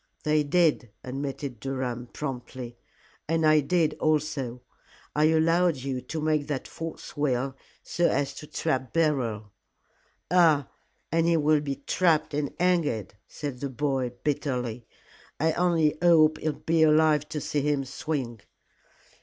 [0.23, 2.75] "They did," admitted Durham, promptly,
[3.27, 4.63] "and I did also.
[5.15, 9.51] I allowed you to make that false will, so as to trap Beryl."
[10.31, 10.69] "Ah!
[11.11, 14.87] and he will be trapped and hanged," said the boy, bitterly.
[15.39, 18.39] "I only hope I'll be alive to see him swing."